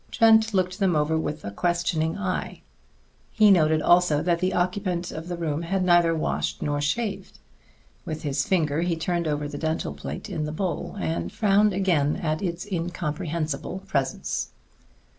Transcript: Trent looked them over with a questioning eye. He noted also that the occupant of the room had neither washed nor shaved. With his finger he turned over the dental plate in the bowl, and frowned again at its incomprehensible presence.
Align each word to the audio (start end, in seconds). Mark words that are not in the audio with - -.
Trent 0.09 0.51
looked 0.51 0.79
them 0.79 0.95
over 0.95 1.15
with 1.15 1.45
a 1.45 1.51
questioning 1.51 2.17
eye. 2.17 2.63
He 3.29 3.51
noted 3.51 3.83
also 3.83 4.23
that 4.23 4.39
the 4.39 4.55
occupant 4.55 5.11
of 5.11 5.27
the 5.27 5.37
room 5.37 5.61
had 5.61 5.83
neither 5.83 6.15
washed 6.15 6.59
nor 6.63 6.81
shaved. 6.81 7.37
With 8.03 8.23
his 8.23 8.47
finger 8.47 8.81
he 8.81 8.95
turned 8.95 9.27
over 9.27 9.47
the 9.47 9.59
dental 9.59 9.93
plate 9.93 10.27
in 10.27 10.45
the 10.45 10.51
bowl, 10.51 10.97
and 10.99 11.31
frowned 11.31 11.71
again 11.73 12.15
at 12.15 12.41
its 12.41 12.65
incomprehensible 12.65 13.83
presence. 13.85 14.49